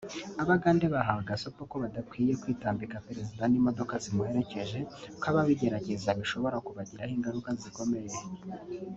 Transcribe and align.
Abagande 0.43 0.85
bahawe 0.93 1.21
gasopo 1.29 1.61
ko 1.69 1.75
badakwiye 1.83 2.33
kwitambika 2.41 3.03
perezida 3.07 3.43
n’imodoka 3.47 3.93
zimuherekeje 4.03 4.79
ko 5.19 5.25
ababigerageza 5.31 6.09
bishobora 6.19 6.57
kubagiraho 6.65 7.13
ingaruka 7.17 7.49
zikomeye 7.61 8.11